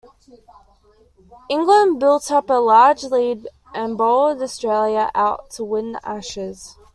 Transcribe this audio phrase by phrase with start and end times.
[1.47, 6.75] England built up a large lead and bowled Australia out to win the Ashes.